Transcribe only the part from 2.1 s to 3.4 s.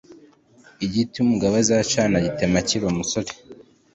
agitera akiri umusore